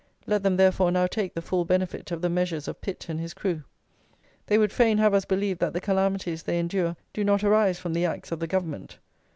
Let 0.25 0.41
them, 0.41 0.57
therefore, 0.57 0.91
now 0.91 1.05
take 1.05 1.35
the 1.35 1.43
full 1.43 1.63
benefit 1.63 2.09
of 2.09 2.23
the 2.23 2.29
measures 2.31 2.67
of 2.67 2.81
Pitt 2.81 3.05
and 3.07 3.19
his 3.19 3.35
crew. 3.35 3.61
They 4.47 4.57
would 4.57 4.71
fain 4.71 4.97
have 4.97 5.13
us 5.13 5.25
believe 5.25 5.59
that 5.59 5.73
the 5.73 5.79
calamities 5.79 6.41
they 6.41 6.57
endure 6.57 6.95
do 7.13 7.23
not 7.23 7.43
arise 7.43 7.77
from 7.77 7.93
the 7.93 8.05
acts 8.07 8.31
of 8.31 8.39
the 8.39 8.47
Government. 8.47 8.97